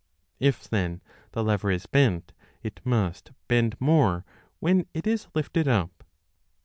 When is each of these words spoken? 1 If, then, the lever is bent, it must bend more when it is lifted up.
1 0.39 0.47
If, 0.47 0.63
then, 0.67 0.99
the 1.33 1.43
lever 1.43 1.69
is 1.69 1.85
bent, 1.85 2.33
it 2.63 2.79
must 2.83 3.33
bend 3.47 3.79
more 3.79 4.25
when 4.59 4.87
it 4.95 5.05
is 5.05 5.27
lifted 5.35 5.67
up. 5.67 6.03